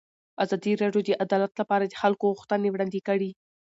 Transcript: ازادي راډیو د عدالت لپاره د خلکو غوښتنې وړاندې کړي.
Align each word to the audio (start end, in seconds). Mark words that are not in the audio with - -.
ازادي 0.43 0.73
راډیو 0.81 1.01
د 1.05 1.09
عدالت 1.25 1.51
لپاره 1.61 1.83
د 1.87 1.93
خلکو 2.01 2.25
غوښتنې 2.35 2.69
وړاندې 2.71 2.99
کړي. 3.07 3.29